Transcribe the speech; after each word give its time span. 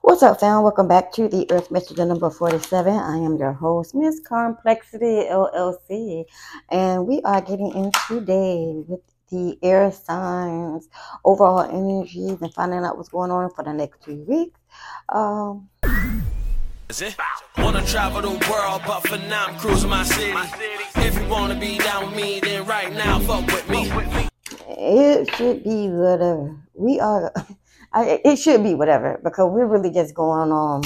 What's 0.00 0.22
up, 0.22 0.40
fam? 0.40 0.62
Welcome 0.62 0.88
back 0.88 1.12
to 1.14 1.28
the 1.28 1.46
Earth 1.50 1.70
Messenger 1.70 2.04
number 2.06 2.30
47. 2.30 2.94
I 2.94 3.16
am 3.18 3.36
your 3.36 3.52
host, 3.52 3.94
Miss 3.94 4.20
Karmplexity 4.20 5.30
LLC, 5.30 6.24
and 6.70 7.06
we 7.06 7.20
are 7.22 7.40
getting 7.40 7.72
in 7.74 7.90
today 8.06 8.82
with 8.86 9.00
the 9.30 9.58
air 9.62 9.90
signs, 9.92 10.88
overall 11.24 11.60
energies, 11.60 12.40
and 12.40 12.54
finding 12.54 12.84
out 12.84 12.96
what's 12.96 13.08
going 13.10 13.30
on 13.30 13.50
for 13.54 13.64
the 13.64 13.72
next 13.72 14.02
two 14.02 14.24
weeks. 14.26 14.58
Um, 15.10 15.68
Is 16.88 17.02
it? 17.02 17.16
Wanna 17.58 17.84
travel 17.84 18.22
the 18.22 18.50
world, 18.50 18.82
but 18.86 19.00
for 19.06 19.18
now 19.18 19.46
I'm 19.48 19.58
cruising 19.58 19.90
my 19.90 20.04
city. 20.04 20.32
If 20.96 21.20
you 21.20 21.28
wanna 21.28 21.58
be 21.58 21.78
down 21.78 22.06
with 22.06 22.16
me, 22.16 22.40
then 22.40 22.64
right 22.64 22.92
now 22.92 23.18
fuck 23.18 23.46
with 23.46 23.68
me. 23.68 23.90
it 24.68 25.34
should 25.34 25.64
be 25.64 25.88
whatever. 25.88 26.56
We 26.74 26.98
are, 27.00 27.32
I, 27.92 28.20
it 28.24 28.36
should 28.36 28.62
be 28.62 28.74
whatever 28.74 29.20
because 29.22 29.50
we're 29.52 29.66
really 29.66 29.90
just 29.90 30.14
going 30.14 30.52
on 30.52 30.82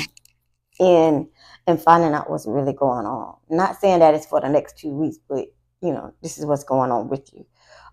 in 0.79 1.29
and 1.67 1.81
finding 1.81 2.13
out 2.13 2.31
what's 2.31 2.47
really 2.47 2.73
going 2.73 3.07
on. 3.07 3.37
Not 3.51 3.81
saying 3.81 4.01
that 4.01 4.15
it's 4.15 4.27
for 4.27 4.41
the 4.41 4.49
next 4.49 4.79
two 4.79 4.91
weeks, 4.91 5.19
but 5.29 5.47
you 5.81 5.93
know, 5.93 6.15
this 6.23 6.39
is 6.39 6.47
what's 6.47 6.65
going 6.65 6.91
on 6.91 7.09
with 7.09 7.33
you. 7.33 7.45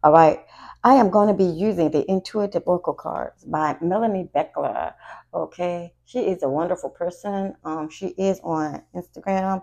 All 0.04 0.12
right. 0.12 0.40
I 0.84 0.94
am 0.94 1.10
going 1.10 1.28
to 1.28 1.34
be 1.34 1.44
using 1.44 1.92
the 1.92 2.10
Intuitive 2.10 2.64
Oracle 2.66 2.94
cards 2.94 3.44
by 3.44 3.76
Melanie 3.82 4.30
Beckler. 4.34 4.94
Okay. 5.34 5.94
She 6.06 6.20
is 6.20 6.42
a 6.44 6.50
wonderful 6.50 6.90
person. 6.90 7.56
Um, 7.66 7.90
she 7.90 8.08
is 8.10 8.40
on 8.44 8.82
Instagram. 8.96 9.62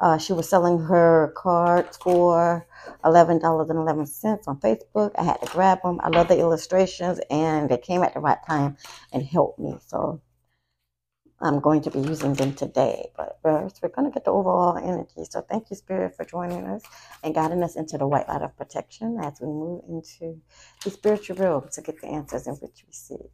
Uh, 0.00 0.18
she 0.18 0.32
was 0.32 0.48
selling 0.48 0.78
her 0.78 1.32
cards 1.36 1.96
for 1.96 2.66
$11.11 3.04 4.48
on 4.48 4.60
Facebook. 4.60 5.12
I 5.18 5.24
had 5.24 5.40
to 5.42 5.46
grab 5.52 5.82
them. 5.82 6.00
I 6.02 6.08
love 6.08 6.28
the 6.28 6.38
illustrations 6.38 7.20
and 7.30 7.68
they 7.68 7.78
came 7.78 8.02
at 8.02 8.14
the 8.14 8.20
right 8.20 8.38
time 8.46 8.76
and 9.12 9.22
helped 9.24 9.58
me. 9.58 9.76
So 9.86 10.20
I'm 11.40 11.60
going 11.60 11.82
to 11.82 11.90
be 11.90 12.00
using 12.00 12.34
them 12.34 12.54
today. 12.54 13.10
But 13.16 13.38
first, 13.42 13.80
we're 13.82 13.90
going 13.90 14.10
to 14.10 14.14
get 14.14 14.24
the 14.24 14.32
overall 14.32 14.76
energy. 14.76 15.24
So 15.30 15.40
thank 15.42 15.70
you, 15.70 15.76
Spirit, 15.76 16.16
for 16.16 16.24
joining 16.24 16.64
us 16.66 16.82
and 17.22 17.34
guiding 17.34 17.62
us 17.62 17.76
into 17.76 17.98
the 17.98 18.06
white 18.08 18.28
light 18.28 18.42
of 18.42 18.56
protection 18.56 19.18
as 19.22 19.40
we 19.40 19.46
move 19.46 19.84
into 19.88 20.40
the 20.84 20.90
spiritual 20.90 21.36
realm 21.36 21.68
to 21.72 21.82
get 21.82 22.00
the 22.00 22.08
answers 22.08 22.46
in 22.46 22.54
which 22.54 22.84
we 22.86 22.92
seek. 22.92 23.30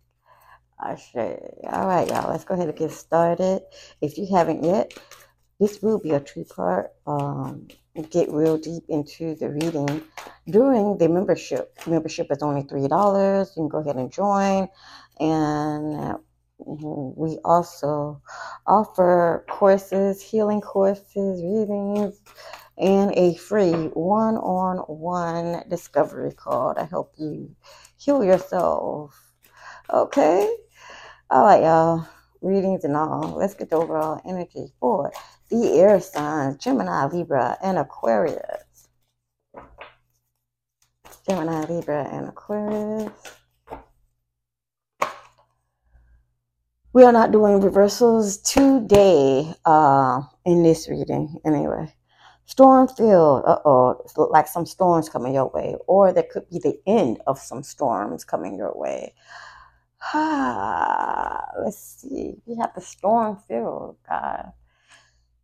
Ashe. 0.82 1.14
All 1.16 1.86
right, 1.86 2.08
y'all. 2.08 2.30
Let's 2.30 2.44
go 2.44 2.54
ahead 2.54 2.68
and 2.68 2.76
get 2.76 2.90
started. 2.90 3.62
If 4.02 4.18
you 4.18 4.26
haven't 4.30 4.64
yet, 4.64 4.92
this 5.60 5.80
will 5.82 5.98
be 5.98 6.10
a 6.10 6.20
two 6.20 6.44
part. 6.44 6.92
Um, 7.06 7.68
get 8.10 8.30
real 8.30 8.58
deep 8.58 8.84
into 8.88 9.34
the 9.36 9.50
reading 9.50 10.02
during 10.48 10.98
the 10.98 11.08
membership. 11.08 11.78
Membership 11.86 12.26
is 12.30 12.42
only 12.42 12.62
$3. 12.62 13.48
You 13.56 13.62
can 13.62 13.68
go 13.68 13.78
ahead 13.78 13.96
and 13.96 14.12
join. 14.12 14.68
And 15.20 15.94
uh, 15.96 16.18
we 16.58 17.38
also 17.44 18.20
offer 18.66 19.44
courses, 19.48 20.22
healing 20.22 20.60
courses, 20.60 21.42
readings, 21.42 22.20
and 22.76 23.12
a 23.12 23.34
free 23.36 23.72
one 23.72 24.36
on 24.36 24.78
one 24.78 25.62
discovery 25.68 26.32
call 26.32 26.74
to 26.74 26.84
help 26.84 27.14
you 27.16 27.54
heal 27.96 28.24
yourself. 28.24 29.14
Okay? 29.88 30.56
All 31.30 31.44
right, 31.44 31.62
y'all. 31.62 32.08
Readings 32.40 32.84
and 32.84 32.96
all. 32.96 33.36
Let's 33.38 33.54
get 33.54 33.70
the 33.70 33.76
overall 33.76 34.20
energy 34.26 34.72
for 34.80 35.12
the 35.50 35.72
air 35.78 36.00
signs 36.00 36.58
Gemini, 36.58 37.06
Libra, 37.06 37.56
and 37.62 37.78
Aquarius. 37.78 38.88
Gemini, 41.28 41.64
Libra, 41.66 42.04
and 42.04 42.28
Aquarius. 42.28 43.12
We 46.92 47.02
are 47.02 47.12
not 47.12 47.32
doing 47.32 47.60
reversals 47.60 48.36
today 48.38 49.52
uh, 49.64 50.22
in 50.44 50.62
this 50.62 50.88
reading, 50.88 51.40
anyway. 51.44 51.92
Storm 52.46 52.88
field, 52.88 53.42
uh 53.46 53.58
oh, 53.64 54.04
like 54.30 54.46
some 54.46 54.66
storms 54.66 55.08
coming 55.08 55.34
your 55.34 55.48
way, 55.48 55.74
or 55.86 56.12
there 56.12 56.26
could 56.30 56.48
be 56.50 56.58
the 56.58 56.78
end 56.86 57.20
of 57.26 57.38
some 57.38 57.62
storms 57.62 58.22
coming 58.24 58.56
your 58.56 58.72
way. 58.76 59.14
Ah, 60.12 61.42
let's 61.64 61.78
see. 61.78 62.34
We 62.46 62.56
have 62.58 62.74
the 62.74 62.80
storm 62.82 63.38
field, 63.48 63.96
God. 64.08 64.52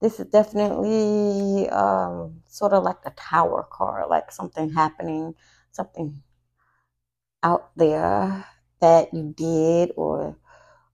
This 0.00 0.18
is 0.18 0.26
definitely 0.26 1.68
um, 1.68 2.42
sort 2.46 2.72
of 2.72 2.82
like 2.82 2.98
a 3.04 3.10
tower 3.10 3.66
card, 3.70 4.08
like 4.08 4.32
something 4.32 4.70
happening, 4.72 5.34
something 5.72 6.22
out 7.42 7.70
there 7.76 8.46
that 8.80 9.12
you 9.12 9.34
did, 9.36 9.92
or 9.96 10.36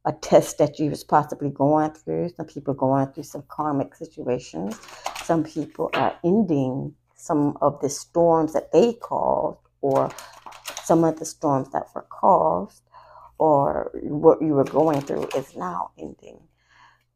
a 0.04 0.12
test 0.12 0.58
that 0.58 0.80
you 0.80 0.90
was 0.90 1.04
possibly 1.04 1.50
going 1.50 1.92
through. 1.92 2.30
Some 2.36 2.46
people 2.46 2.74
going 2.74 3.06
through 3.08 3.24
some 3.24 3.44
karmic 3.48 3.94
situations. 3.94 4.80
Some 5.22 5.44
people 5.44 5.90
are 5.94 6.18
ending 6.24 6.94
some 7.14 7.56
of 7.60 7.80
the 7.80 7.88
storms 7.88 8.52
that 8.54 8.72
they 8.72 8.94
caused, 8.94 9.60
or 9.82 10.10
some 10.82 11.04
of 11.04 11.18
the 11.18 11.24
storms 11.24 11.70
that 11.70 11.86
were 11.94 12.06
caused, 12.10 12.82
or 13.38 13.92
what 14.02 14.42
you 14.42 14.54
were 14.54 14.64
going 14.64 15.00
through 15.00 15.28
is 15.36 15.56
now 15.56 15.90
ending. 15.96 16.40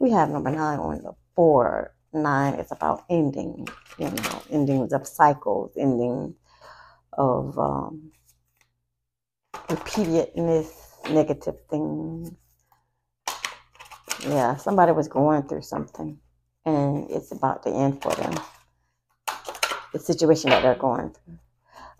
We 0.00 0.10
have 0.12 0.30
number 0.30 0.50
nine 0.50 0.78
on 0.78 1.02
the 1.02 1.12
board. 1.36 1.90
Nine 2.14 2.54
is 2.54 2.72
about 2.72 3.04
ending, 3.10 3.68
you 3.98 4.10
know, 4.10 4.42
endings 4.50 4.94
of 4.94 5.06
cycles, 5.06 5.72
ending 5.76 6.34
of 7.12 7.58
um, 7.58 8.10
repeatedness, 9.52 10.70
negative 11.10 11.56
things. 11.68 12.32
Yeah, 14.22 14.56
somebody 14.56 14.92
was 14.92 15.06
going 15.06 15.42
through 15.44 15.62
something 15.62 16.18
and 16.64 17.10
it's 17.10 17.30
about 17.30 17.62
to 17.64 17.70
end 17.70 18.02
for 18.02 18.14
them. 18.14 18.34
The 19.92 19.98
situation 19.98 20.48
that 20.48 20.62
they're 20.62 20.74
going 20.76 21.10
through. 21.10 21.38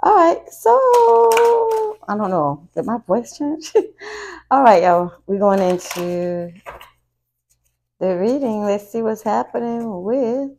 All 0.02 0.14
right, 0.16 0.48
so 0.50 1.98
I 2.08 2.16
don't 2.16 2.30
know. 2.30 2.66
Did 2.74 2.86
my 2.86 2.96
voice 3.06 3.36
change? 3.36 3.72
All 4.50 4.62
right, 4.62 4.82
y'all. 4.82 5.12
We're 5.26 5.38
going 5.38 5.60
into 5.60 6.52
the 8.00 8.16
reading. 8.16 8.64
Let's 8.64 8.90
see 8.90 9.02
what's 9.02 9.22
happening 9.22 10.02
with 10.02 10.50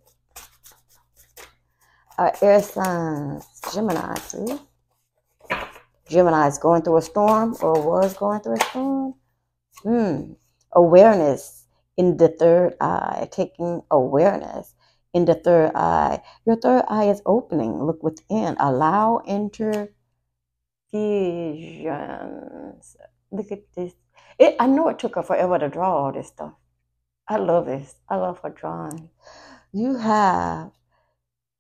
our 2.18 2.34
air 2.42 2.62
signs. 2.62 3.46
Gemini, 3.74 4.16
please. 4.16 4.60
Gemini 6.08 6.48
is 6.48 6.60
going 6.60 6.84
through 6.84 6.98
a 6.98 7.02
storm 7.02 7.56
or 7.62 7.82
was 7.82 8.14
going 8.14 8.42
through 8.42 8.58
a 8.58 8.64
storm. 8.64 9.16
Hmm. 9.82 10.34
Awareness 10.74 11.66
in 11.98 12.18
the 12.18 12.28
third 12.28 12.76
eye, 12.80 13.28
taking 13.32 13.82
awareness 13.90 14.76
in 15.14 15.26
the 15.26 15.34
third 15.34 15.72
eye. 15.74 16.22
Your 16.46 16.58
third 16.58 16.84
eye 16.88 17.06
is 17.06 17.24
opening. 17.26 17.84
Look 17.84 18.04
within. 18.04 18.56
Allow 18.60 19.24
intervisions. 19.28 19.90
Look 23.32 23.52
at 23.52 23.64
this. 23.76 23.94
It, 24.38 24.56
I 24.60 24.68
know 24.68 24.90
it 24.90 25.00
took 25.00 25.16
her 25.16 25.24
forever 25.24 25.58
to 25.58 25.70
draw 25.70 26.06
all 26.06 26.12
this 26.12 26.28
stuff. 26.28 26.54
I 27.32 27.38
love 27.38 27.66
this. 27.66 27.96
I 28.10 28.18
love 28.18 28.40
her 28.40 28.50
drawing. 28.50 29.10
You 29.72 29.96
have 29.96 30.72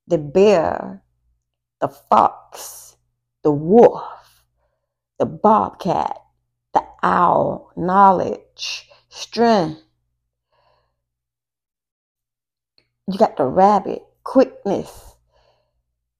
the 0.05 0.17
bear, 0.17 1.01
the 1.79 1.87
fox, 1.87 2.97
the 3.41 3.53
wolf, 3.53 4.03
the 5.17 5.25
bobcat, 5.25 6.17
the 6.73 6.83
owl, 7.01 7.71
knowledge, 7.77 8.89
strength. 9.07 9.81
You 13.09 13.17
got 13.17 13.37
the 13.37 13.45
rabbit, 13.45 14.03
quickness, 14.25 15.15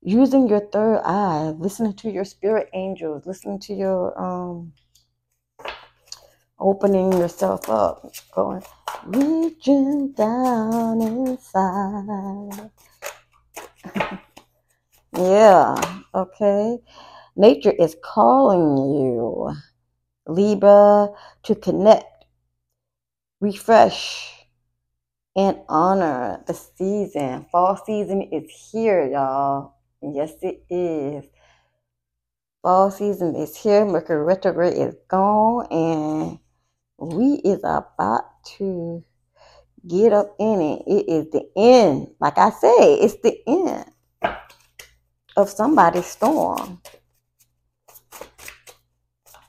using 0.02 0.48
your 0.48 0.62
third 0.62 1.02
eye, 1.04 1.50
listening 1.60 1.96
to 1.96 2.10
your 2.10 2.24
spirit 2.24 2.70
angels, 2.74 3.26
listening 3.26 3.60
to 3.60 3.74
your 3.74 4.18
um 4.18 4.72
opening 6.58 7.12
yourself 7.12 7.70
up, 7.70 8.14
going 8.34 8.64
reaching 9.06 10.12
down 10.14 11.02
inside. 11.02 12.72
Yeah, 15.16 15.76
okay. 16.14 16.78
Nature 17.36 17.72
is 17.72 17.96
calling 18.04 18.78
you, 18.78 19.52
Libra, 20.28 21.10
to 21.44 21.56
connect, 21.56 22.26
refresh, 23.40 24.46
and 25.36 25.58
honor 25.70 26.44
the 26.48 26.54
season. 26.54 27.46
Fall 27.52 27.78
season 27.86 28.22
is 28.32 28.50
here, 28.72 29.08
y'all. 29.10 29.76
Yes, 30.02 30.34
it 30.42 30.64
is. 30.70 31.26
Fall 32.62 32.92
season 32.92 33.36
is 33.36 33.56
here. 33.58 33.86
Mercury 33.86 34.24
retrograde 34.24 34.78
is 34.78 34.96
gone, 35.08 35.68
and 35.72 36.40
we 37.02 37.42
is 37.44 37.60
about 37.64 38.44
to 38.58 39.04
get 39.88 40.14
up 40.14 40.36
in 40.40 40.62
it. 40.62 40.84
It 40.88 41.10
is 41.10 41.32
the 41.32 41.50
end. 41.56 42.10
Like 42.20 42.38
I 42.38 42.52
say, 42.52 42.96
it's 42.96 43.18
the 43.22 43.38
end 43.48 43.86
of 45.36 45.50
somebody's 45.50 46.06
storm. 46.06 46.82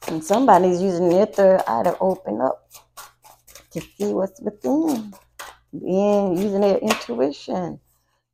And 0.08 0.24
somebody's 0.24 0.80
using 0.80 1.10
their 1.10 1.26
third 1.26 1.62
eye 1.66 1.84
to 1.84 1.96
open 1.98 2.40
up 2.40 2.70
to 3.72 3.80
see 3.80 4.12
what's 4.12 4.40
within, 4.40 5.12
being 5.72 6.36
using 6.36 6.60
their 6.60 6.78
intuition, 6.78 7.80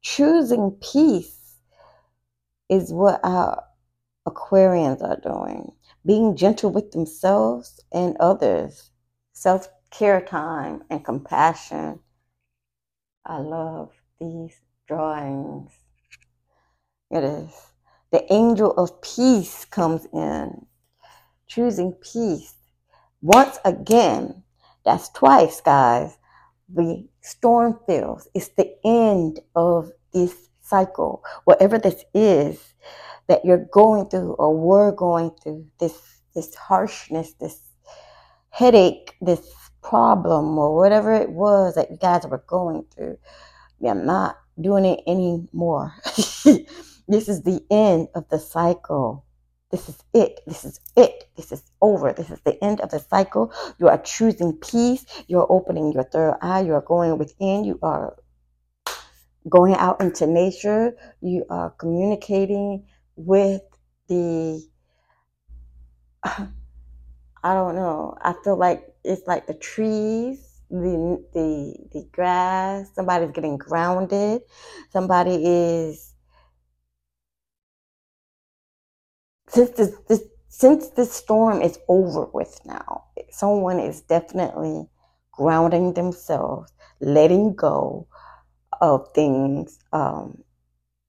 choosing 0.02 0.76
peace 0.80 1.56
is 2.68 2.92
what 2.92 3.20
our 3.24 3.64
Aquarians 4.26 5.02
are 5.02 5.20
doing. 5.20 5.72
Being 6.04 6.36
gentle 6.36 6.70
with 6.70 6.90
themselves 6.92 7.80
and 7.92 8.16
others, 8.20 8.90
self 9.38 9.68
care 9.92 10.20
time 10.20 10.82
and 10.90 11.04
compassion. 11.04 12.00
I 13.24 13.38
love 13.38 13.92
these 14.20 14.60
drawings. 14.88 15.70
It 17.10 17.22
is. 17.22 17.52
The 18.10 18.30
angel 18.32 18.72
of 18.72 19.00
peace 19.00 19.64
comes 19.64 20.06
in, 20.12 20.66
choosing 21.46 21.92
peace. 21.92 22.54
Once 23.22 23.58
again, 23.64 24.42
that's 24.84 25.08
twice, 25.10 25.60
guys. 25.60 26.18
The 26.68 27.08
storm 27.20 27.78
feels. 27.86 28.28
It's 28.34 28.48
the 28.48 28.74
end 28.84 29.38
of 29.54 29.92
this 30.12 30.48
cycle. 30.62 31.22
Whatever 31.44 31.78
this 31.78 32.02
is 32.12 32.74
that 33.28 33.44
you're 33.44 33.68
going 33.72 34.08
through 34.08 34.32
or 34.32 34.56
were 34.56 34.90
going 34.90 35.30
through, 35.42 35.66
this 35.78 35.96
this 36.34 36.54
harshness, 36.56 37.34
this 37.34 37.67
headache, 38.50 39.14
this 39.20 39.40
problem, 39.82 40.58
or 40.58 40.74
whatever 40.76 41.14
it 41.14 41.30
was 41.30 41.74
that 41.74 41.90
you 41.90 41.96
guys 41.96 42.26
were 42.26 42.44
going 42.46 42.84
through. 42.94 43.18
I'm 43.86 44.06
not 44.06 44.38
doing 44.60 44.84
it 44.84 45.00
anymore. 45.06 45.94
this 46.04 47.28
is 47.28 47.42
the 47.42 47.64
end 47.70 48.08
of 48.14 48.28
the 48.28 48.38
cycle. 48.38 49.24
This 49.70 49.88
is 49.88 50.02
it. 50.14 50.40
This 50.46 50.64
is 50.64 50.80
it. 50.96 51.24
This 51.36 51.52
is 51.52 51.62
over. 51.82 52.12
This 52.12 52.30
is 52.30 52.40
the 52.40 52.62
end 52.64 52.80
of 52.80 52.90
the 52.90 52.98
cycle. 52.98 53.52
You 53.78 53.88
are 53.88 53.98
choosing 53.98 54.54
peace. 54.54 55.04
You're 55.26 55.50
opening 55.50 55.92
your 55.92 56.04
third 56.04 56.36
eye. 56.40 56.62
You 56.62 56.72
are 56.74 56.80
going 56.80 57.18
within. 57.18 57.64
You 57.64 57.78
are 57.82 58.16
going 59.48 59.74
out 59.74 60.00
into 60.00 60.26
nature. 60.26 60.96
You 61.20 61.44
are 61.50 61.70
communicating 61.70 62.86
with 63.16 63.62
the, 64.08 64.66
I 67.42 67.54
don't 67.54 67.74
know. 67.76 68.16
I 68.22 68.34
feel 68.44 68.56
like 68.56 68.84
it's 69.04 69.26
like 69.26 69.46
the 69.46 69.54
trees, 69.54 70.60
the 70.70 71.24
the 71.32 71.76
the 71.92 72.08
grass. 72.12 72.90
Somebody's 72.94 73.30
getting 73.32 73.56
grounded. 73.58 74.42
Somebody 74.92 75.36
is 75.44 76.14
since 79.48 79.70
this, 79.70 79.92
this 80.08 80.22
since 80.48 80.88
this 80.90 81.12
storm 81.12 81.62
is 81.62 81.78
over 81.88 82.26
with 82.32 82.60
now. 82.64 83.04
Someone 83.30 83.78
is 83.78 84.00
definitely 84.02 84.86
grounding 85.32 85.94
themselves, 85.94 86.72
letting 87.00 87.54
go 87.54 88.08
of 88.80 89.08
things. 89.14 89.78
Um, 89.92 90.42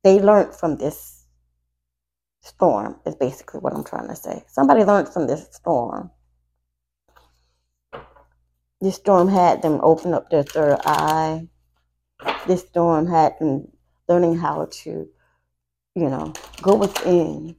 they 0.04 0.20
learned 0.20 0.54
from 0.56 0.78
this 0.78 1.26
storm. 2.44 3.00
Is 3.06 3.16
basically 3.16 3.62
what 3.62 3.74
I'm 3.74 3.84
trying 3.84 4.08
to 4.10 4.16
say. 4.16 4.44
Somebody 4.48 4.84
learned 4.84 5.10
from 5.10 5.28
this 5.28 5.48
storm 5.52 6.12
this 8.82 8.96
storm 8.96 9.28
had 9.28 9.62
them 9.62 9.80
open 9.84 10.14
up 10.14 10.30
their 10.30 10.44
third 10.44 10.80
eye. 10.86 11.48
This 12.48 12.62
storm 12.62 13.08
had 13.08 13.38
them 13.40 13.68
learning 14.08 14.38
how 14.38 14.68
to, 14.72 15.10
you 15.96 16.10
know, 16.10 16.34
go 16.62 16.76
within 16.76 17.56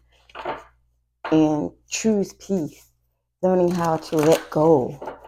and 1.30 1.70
choose 1.88 2.32
peace, 2.34 2.90
learning 3.42 3.70
how 3.70 3.96
to 3.98 4.16
let 4.16 4.50
go. 4.50 5.18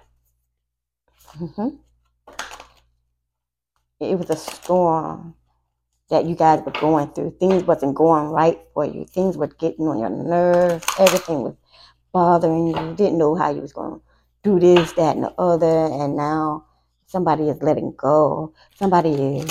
hmm 1.36 1.68
It 4.00 4.18
was 4.18 4.30
a 4.30 4.36
storm 4.36 5.34
that 6.10 6.26
you 6.26 6.34
guys 6.34 6.62
were 6.64 6.72
going 6.72 7.08
through. 7.12 7.36
Things 7.40 7.64
wasn't 7.64 7.94
going 7.94 8.28
right 8.28 8.60
for 8.74 8.84
you. 8.84 9.04
Things 9.06 9.36
were 9.36 9.46
getting 9.46 9.88
on 9.88 9.98
your 9.98 10.10
nerves. 10.10 10.84
Everything 10.98 11.42
was 11.42 11.54
bothering 12.12 12.68
you. 12.68 12.74
You 12.78 12.94
didn't 12.94 13.18
know 13.18 13.34
how 13.34 13.50
you 13.50 13.60
was 13.60 13.72
going 13.72 14.00
do 14.42 14.58
this, 14.58 14.92
that, 14.92 15.16
and 15.16 15.24
the 15.24 15.32
other, 15.38 15.66
and 15.66 16.16
now 16.16 16.66
somebody 17.06 17.48
is 17.48 17.62
letting 17.62 17.94
go. 17.96 18.54
Somebody 18.74 19.38
is 19.38 19.50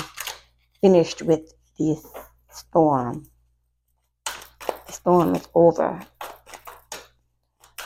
finished 0.80 1.22
with 1.22 1.54
this 1.78 2.06
storm. 2.50 3.26
The 4.24 4.92
storm 4.92 5.34
is 5.34 5.48
over. 5.54 6.00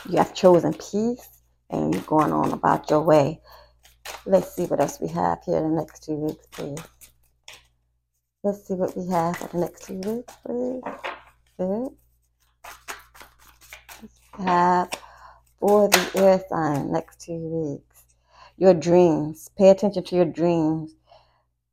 You 0.09 0.17
have 0.17 0.33
chosen 0.33 0.73
peace 0.73 1.27
and 1.69 1.93
you're 1.93 2.03
going 2.03 2.31
on 2.31 2.51
about 2.51 2.89
your 2.89 3.01
way. 3.01 3.41
Let's 4.25 4.55
see 4.55 4.65
what 4.65 4.79
else 4.79 4.99
we 4.99 5.07
have 5.09 5.39
here 5.45 5.57
in 5.57 5.69
the 5.69 5.75
next 5.75 6.03
two 6.03 6.15
weeks, 6.15 6.45
please. 6.51 6.79
Let's 8.43 8.67
see 8.67 8.73
what 8.73 8.95
we 8.95 9.07
have 9.09 9.37
for 9.37 9.47
the 9.47 9.57
next 9.57 9.85
two 9.85 9.99
weeks, 9.99 10.33
please. 10.45 10.81
Good. 11.57 11.89
We 14.37 14.45
have 14.45 14.89
for 15.59 15.89
the 15.89 16.11
air 16.15 16.43
sign 16.49 16.91
next 16.91 17.21
two 17.21 17.33
weeks. 17.33 18.05
Your 18.57 18.73
dreams. 18.73 19.49
Pay 19.57 19.69
attention 19.69 20.03
to 20.03 20.15
your 20.15 20.25
dreams. 20.25 20.95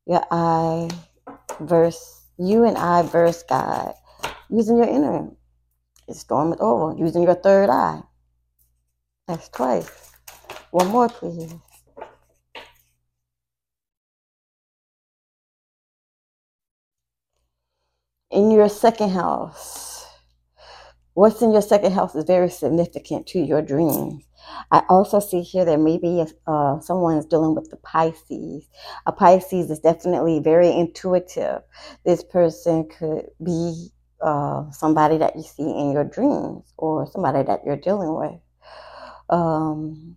Your 0.06 0.24
I 0.30 0.90
verse, 1.60 2.26
you 2.38 2.64
and 2.64 2.76
I 2.76 3.02
verse 3.02 3.42
God. 3.42 3.94
Using 4.50 4.76
your 4.76 4.88
inner. 4.88 5.30
Storm 6.10 6.52
is 6.52 6.60
over. 6.60 6.96
Using 6.98 7.22
your 7.22 7.34
third 7.34 7.70
eye. 7.70 8.02
That's 9.26 9.48
twice. 9.48 10.12
One 10.70 10.88
more, 10.88 11.08
please. 11.08 11.54
In 18.30 18.50
your 18.50 18.68
second 18.68 19.10
house 19.10 19.93
What's 21.14 21.42
in 21.42 21.52
your 21.52 21.62
second 21.62 21.92
house 21.92 22.14
is 22.16 22.24
very 22.24 22.50
significant 22.50 23.28
to 23.28 23.38
your 23.38 23.62
dreams. 23.62 24.24
I 24.72 24.82
also 24.88 25.20
see 25.20 25.42
here 25.42 25.64
that 25.64 25.78
maybe 25.78 26.24
uh, 26.46 26.80
someone 26.80 27.16
is 27.16 27.26
dealing 27.26 27.54
with 27.54 27.70
the 27.70 27.76
Pisces. 27.76 28.68
A 29.06 29.12
Pisces 29.12 29.70
is 29.70 29.78
definitely 29.78 30.40
very 30.40 30.70
intuitive. 30.70 31.62
This 32.04 32.24
person 32.24 32.88
could 32.88 33.26
be 33.42 33.90
uh, 34.20 34.70
somebody 34.72 35.18
that 35.18 35.36
you 35.36 35.42
see 35.42 35.62
in 35.62 35.92
your 35.92 36.04
dreams 36.04 36.72
or 36.76 37.06
somebody 37.06 37.44
that 37.44 37.60
you're 37.64 37.76
dealing 37.76 38.14
with. 38.14 38.40
Um, 39.30 40.16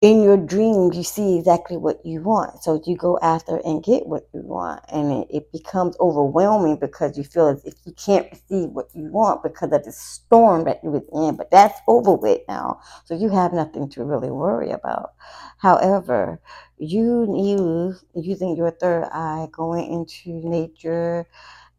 in 0.00 0.22
your 0.22 0.36
dreams, 0.36 0.96
you 0.96 1.02
see 1.02 1.38
exactly 1.38 1.76
what 1.76 2.06
you 2.06 2.22
want. 2.22 2.62
So 2.62 2.80
you 2.86 2.96
go 2.96 3.18
after 3.20 3.56
and 3.64 3.82
get 3.82 4.06
what 4.06 4.28
you 4.32 4.42
want. 4.42 4.84
And 4.88 5.24
it, 5.24 5.28
it, 5.28 5.52
becomes 5.52 5.96
overwhelming 5.98 6.76
because 6.76 7.18
you 7.18 7.24
feel 7.24 7.48
as 7.48 7.64
if 7.64 7.74
you 7.84 7.92
can't 7.94 8.30
receive 8.30 8.68
what 8.70 8.90
you 8.94 9.10
want 9.10 9.42
because 9.42 9.72
of 9.72 9.84
the 9.84 9.90
storm 9.90 10.64
that 10.64 10.84
you 10.84 10.90
was 10.90 11.02
in. 11.12 11.36
But 11.36 11.50
that's 11.50 11.80
over 11.88 12.12
with 12.12 12.42
now. 12.46 12.80
So 13.06 13.14
you 13.16 13.28
have 13.30 13.52
nothing 13.52 13.88
to 13.90 14.04
really 14.04 14.30
worry 14.30 14.70
about. 14.70 15.14
However, 15.58 16.40
you 16.76 17.36
use 17.36 18.04
using 18.14 18.56
your 18.56 18.70
third 18.70 19.08
eye, 19.12 19.48
going 19.50 19.92
into 19.92 20.48
nature 20.48 21.26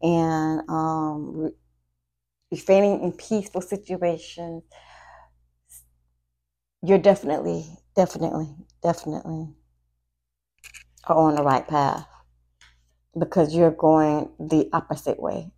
and 0.02 0.60
um, 0.68 1.52
refraining 2.50 3.02
in 3.02 3.12
peaceful 3.12 3.62
situations, 3.62 4.62
you're 6.82 6.98
definitely 6.98 7.79
definitely, 7.94 8.54
definitely 8.82 9.48
are 11.06 11.16
on 11.16 11.34
the 11.34 11.42
right 11.42 11.66
path 11.66 12.06
because 13.18 13.54
you're 13.54 13.70
going 13.70 14.30
the 14.38 14.68
opposite 14.72 15.20
way. 15.20 15.50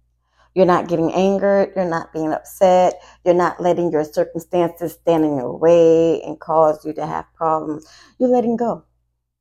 You're 0.54 0.66
not 0.66 0.88
getting 0.88 1.12
angered. 1.12 1.72
You're 1.74 1.88
not 1.88 2.12
being 2.12 2.32
upset. 2.32 3.00
You're 3.24 3.34
not 3.34 3.60
letting 3.60 3.90
your 3.90 4.04
circumstances 4.04 4.92
stand 4.92 5.24
in 5.24 5.36
your 5.36 5.56
way 5.56 6.22
and 6.22 6.38
cause 6.38 6.84
you 6.84 6.92
to 6.94 7.06
have 7.06 7.24
problems. 7.34 7.86
You're 8.18 8.28
letting 8.28 8.56
go. 8.56 8.84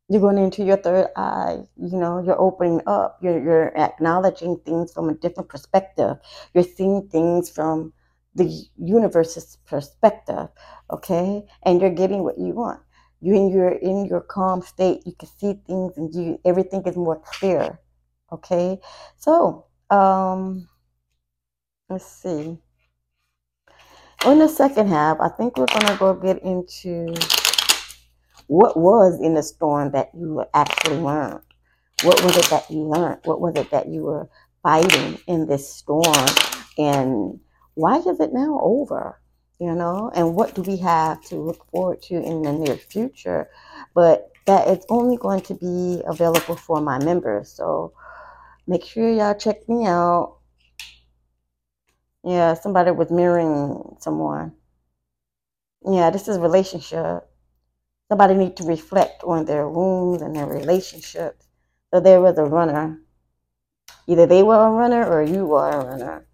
You're 0.08 0.22
going 0.22 0.38
into 0.38 0.64
your 0.64 0.78
third 0.78 1.08
eye. 1.16 1.60
You 1.78 1.98
know, 1.98 2.22
you're 2.24 2.40
opening 2.40 2.82
up. 2.88 3.18
You're, 3.22 3.44
you're 3.44 3.78
acknowledging 3.78 4.58
things 4.66 4.94
from 4.94 5.10
a 5.10 5.14
different 5.14 5.50
perspective. 5.50 6.18
You're 6.54 6.64
seeing 6.64 7.08
things 7.10 7.50
from 7.50 7.94
the 8.36 8.66
universe's 8.78 9.58
perspective, 9.66 10.48
okay? 10.90 11.44
And 11.64 11.82
you're 11.82 11.90
getting 11.90 12.24
what 12.24 12.38
you 12.38 12.54
want. 12.54 12.82
You 13.20 13.36
in 13.36 13.52
your 13.52 13.70
in 13.70 14.06
your 14.06 14.22
calm 14.22 14.62
state, 14.62 15.02
you 15.06 15.14
can 15.14 15.30
see 15.30 15.54
things 15.68 15.98
and 15.98 16.14
you 16.14 16.40
everything 16.44 16.84
is 16.86 16.96
more 16.96 17.22
clear. 17.24 17.80
Okay? 18.32 18.80
So, 19.18 19.66
um 19.90 20.68
let's 21.90 22.06
see. 22.06 22.58
In 24.26 24.40
the 24.40 24.48
second 24.48 24.88
half, 24.88 25.20
I 25.20 25.30
think 25.30 25.58
we're 25.58 25.66
gonna 25.68 25.98
go 25.98 26.14
get 26.14 26.42
into 26.42 27.14
what 28.48 28.76
was 28.78 29.20
in 29.22 29.34
the 29.34 29.44
storm 29.44 29.92
that 29.92 30.10
you 30.14 30.44
actually 30.54 30.98
learned. 30.98 31.42
What 32.04 32.24
was 32.24 32.36
it 32.38 32.46
that 32.50 32.70
you 32.70 32.84
learned? 32.88 33.22
What 33.26 33.40
was 33.40 33.56
it 33.56 33.72
that 33.72 33.88
you 33.88 34.04
were 34.04 34.30
fighting 34.64 35.20
in 35.28 35.48
this 35.48 35.74
storm? 35.74 36.28
And 36.78 37.40
why 37.76 37.98
is 37.98 38.20
it 38.20 38.34
now 38.34 38.60
over? 38.62 39.22
you 39.62 39.76
know, 39.76 40.12
and 40.16 40.36
what 40.36 40.56
do 40.56 40.64
we 40.64 40.76
have 40.78 41.22
to 41.22 41.36
look 41.36 41.70
forward 41.70 42.02
to 42.02 42.16
in 42.16 42.42
the 42.42 42.52
near 42.52 42.76
future? 42.76 43.48
But 43.94 44.32
that 44.48 44.68
it's 44.68 44.88
only 44.90 45.18
going 45.18 45.42
to 45.42 45.54
be 45.54 46.02
available 46.08 46.56
for 46.56 46.82
my 46.82 46.98
members. 46.98 47.52
So 47.52 47.94
make 48.66 48.84
sure 48.84 49.08
y'all 49.08 49.36
check 49.36 49.70
me 49.70 49.86
out. 49.86 50.38
Yeah, 52.24 52.56
somebody 52.56 52.90
was 52.90 53.12
mirroring 53.12 53.98
someone. 54.00 54.54
Yeah, 55.86 56.10
this 56.10 56.28
is 56.28 56.40
relationship. 56.40 57.30
Somebody 58.10 58.34
need 58.34 58.58
to 58.58 58.64
reflect 58.64 59.24
on 59.24 59.46
their 59.46 59.70
wounds 59.70 60.24
and 60.24 60.36
their 60.36 60.48
relationships. 60.48 61.46
So 61.94 62.00
there 62.00 62.20
was 62.20 62.40
a 62.40 62.46
runner. 62.46 63.00
Either 64.08 64.26
they 64.26 64.42
were 64.42 64.58
a 64.58 64.72
runner 64.72 65.06
or 65.06 65.22
you 65.22 65.46
were 65.46 65.70
a 65.70 65.86
runner. 65.86 66.26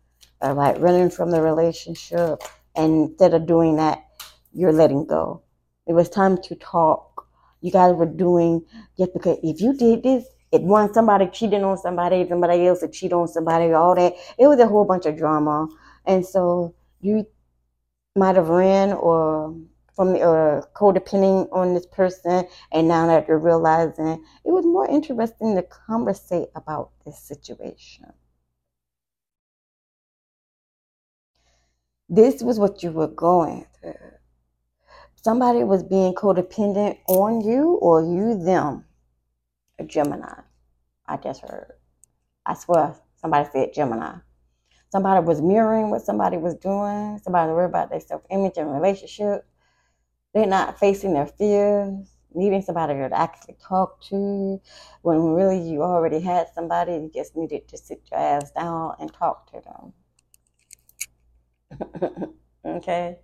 All 0.41 0.53
right, 0.53 0.79
running 0.79 1.09
from 1.09 1.31
the 1.31 1.41
relationship. 1.41 2.43
And 2.75 3.09
instead 3.09 3.33
of 3.33 3.47
doing 3.47 3.77
that, 3.77 4.05
you're 4.53 4.71
letting 4.71 5.05
go. 5.05 5.41
It 5.87 5.93
was 5.93 6.09
time 6.09 6.37
to 6.43 6.55
talk. 6.55 7.27
You 7.61 7.71
guys 7.71 7.95
were 7.95 8.05
doing 8.05 8.63
just 8.97 9.13
because 9.13 9.39
if 9.41 9.61
you 9.61 9.73
did 9.73 10.03
this, 10.03 10.25
it 10.51 10.61
one 10.61 10.93
somebody 10.93 11.27
cheating 11.27 11.63
on 11.63 11.77
somebody, 11.77 12.27
somebody 12.27 12.67
else 12.67 12.81
to 12.81 12.87
cheat 12.87 13.13
on 13.13 13.27
somebody, 13.27 13.73
all 13.73 13.95
that. 13.95 14.13
It 14.37 14.47
was 14.47 14.59
a 14.59 14.67
whole 14.67 14.85
bunch 14.85 15.05
of 15.05 15.17
drama. 15.17 15.67
And 16.05 16.25
so 16.25 16.75
you 17.01 17.25
might 18.15 18.35
have 18.35 18.49
ran 18.49 18.93
or 18.93 19.55
from 19.95 20.13
the 20.13 20.23
or 20.23 20.69
codepending 20.75 21.47
on 21.51 21.73
this 21.73 21.87
person 21.87 22.47
and 22.71 22.87
now 22.87 23.07
that 23.07 23.27
you're 23.27 23.39
realizing 23.39 24.23
it 24.45 24.51
was 24.51 24.65
more 24.65 24.87
interesting 24.87 25.55
to 25.55 25.63
conversate 25.63 26.49
about 26.55 26.91
this 27.03 27.19
situation. 27.19 28.13
This 32.09 32.41
was 32.41 32.57
what 32.57 32.83
you 32.83 32.91
were 32.91 33.07
going 33.07 33.65
through. 33.81 33.93
Somebody 35.15 35.65
was 35.65 35.83
being 35.83 36.15
codependent 36.15 36.99
on 37.07 37.41
you 37.41 37.73
or 37.81 38.01
you 38.01 38.41
them. 38.41 38.85
A 39.77 39.83
Gemini. 39.83 40.41
I 41.05 41.17
just 41.17 41.41
heard. 41.41 41.73
I 42.45 42.53
swear 42.53 42.95
somebody 43.17 43.49
said 43.51 43.73
Gemini. 43.73 44.15
Somebody 44.89 45.25
was 45.25 45.41
mirroring 45.41 45.89
what 45.89 46.01
somebody 46.01 46.37
was 46.37 46.55
doing. 46.55 47.19
Somebody 47.21 47.51
worried 47.51 47.69
about 47.69 47.89
their 47.89 47.99
self 47.99 48.21
image 48.29 48.57
and 48.57 48.71
relationship. 48.73 49.45
They're 50.33 50.45
not 50.45 50.79
facing 50.79 51.13
their 51.13 51.25
fears, 51.25 52.07
needing 52.33 52.61
somebody 52.61 52.93
to 52.93 53.09
actually 53.13 53.57
talk 53.61 54.01
to. 54.03 54.61
When 55.01 55.33
really 55.33 55.59
you 55.59 55.83
already 55.83 56.21
had 56.21 56.47
somebody, 56.55 56.93
you 56.93 57.11
just 57.13 57.35
needed 57.35 57.67
to 57.67 57.77
sit 57.77 58.01
your 58.09 58.19
ass 58.19 58.51
down 58.51 58.95
and 58.99 59.11
talk 59.13 59.51
to 59.51 59.59
them. 59.59 59.93
okay? 62.65 63.19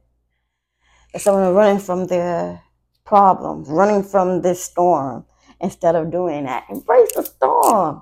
If 1.14 1.22
someone 1.22 1.54
running 1.54 1.80
from 1.80 2.08
their 2.08 2.62
problems, 3.06 3.70
running 3.70 4.04
from 4.04 4.42
this 4.42 4.64
storm, 4.64 5.26
instead 5.62 5.96
of 5.96 6.12
doing 6.12 6.46
that, 6.46 6.66
embrace 6.70 7.14
the 7.14 7.24
storm. 7.24 8.02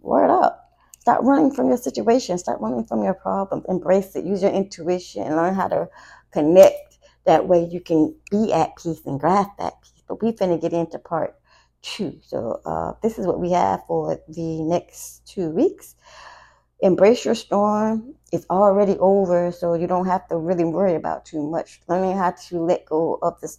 Word 0.00 0.30
up. 0.30 0.70
Stop 1.00 1.22
running 1.22 1.50
from 1.50 1.68
your 1.68 1.76
situation. 1.76 2.38
Stop 2.38 2.60
running 2.60 2.84
from 2.84 3.02
your 3.02 3.14
problems. 3.14 3.64
Embrace 3.68 4.14
it. 4.14 4.24
Use 4.24 4.42
your 4.42 4.52
intuition. 4.52 5.24
Learn 5.36 5.54
how 5.54 5.68
to 5.68 5.88
connect. 6.32 6.98
That 7.24 7.48
way 7.48 7.64
you 7.64 7.80
can 7.80 8.14
be 8.30 8.52
at 8.52 8.76
peace 8.76 9.00
and 9.04 9.18
grasp 9.20 9.50
that 9.58 9.74
peace. 9.82 10.02
But 10.06 10.22
we 10.22 10.32
finna 10.32 10.60
get 10.60 10.72
into 10.72 10.98
part 10.98 11.34
two. 11.82 12.18
So 12.22 12.60
uh, 12.64 12.92
this 13.02 13.18
is 13.18 13.26
what 13.26 13.40
we 13.40 13.52
have 13.52 13.84
for 13.86 14.18
the 14.28 14.62
next 14.62 15.26
two 15.26 15.50
weeks. 15.50 15.94
Embrace 16.80 17.24
your 17.24 17.34
storm. 17.34 18.14
It's 18.32 18.46
already 18.50 18.96
over, 18.98 19.52
so 19.52 19.74
you 19.74 19.86
don't 19.86 20.06
have 20.06 20.28
to 20.28 20.36
really 20.36 20.64
worry 20.64 20.94
about 20.94 21.24
too 21.24 21.42
much. 21.48 21.80
Learning 21.88 22.16
how 22.16 22.32
to 22.48 22.60
let 22.62 22.86
go 22.86 23.18
of 23.22 23.40
this 23.40 23.58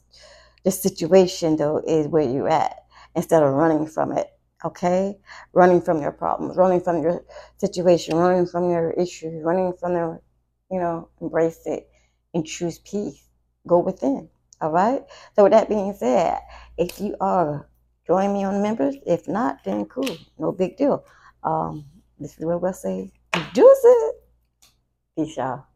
this 0.64 0.82
situation 0.82 1.56
though 1.56 1.82
is 1.88 2.08
where 2.08 2.24
you're 2.24 2.50
at 2.50 2.76
instead 3.16 3.42
of 3.42 3.54
running 3.54 3.88
from 3.88 4.12
it 4.12 4.30
okay? 4.66 5.18
Running 5.54 5.82
from 5.82 6.02
your 6.02 6.12
problems, 6.12 6.58
running 6.58 6.82
from 6.82 7.02
your 7.02 7.24
situation, 7.58 8.16
running 8.16 8.46
from 8.46 8.70
your 8.70 8.92
issues, 8.92 9.44
running 9.44 9.74
from 9.80 9.94
the, 9.94 10.20
you 10.72 10.80
know, 10.80 11.10
embrace 11.22 11.62
it 11.66 11.90
and 12.34 12.46
choose 12.46 12.80
peace. 12.80 13.24
Go 13.68 13.80
within, 13.80 14.30
all 14.62 14.72
right? 14.72 15.04
So, 15.36 15.44
with 15.44 15.52
that 15.52 15.70
being 15.70 15.94
said, 15.94 16.40
if 16.78 17.00
you 17.00 17.16
are, 17.20 17.70
join 18.08 18.34
me 18.34 18.44
on 18.44 18.62
members. 18.62 18.96
If 19.06 19.28
not, 19.28 19.64
then 19.66 19.86
cool, 19.86 20.18
no 20.38 20.52
big 20.52 20.78
deal. 20.78 21.04
Um, 21.44 21.86
this 22.20 22.38
is 22.38 22.46
what 22.46 22.62
we'll 22.62 22.74
say. 22.74 23.12
It. 23.84 24.16
Peace, 25.18 25.38
y'all. 25.38 25.69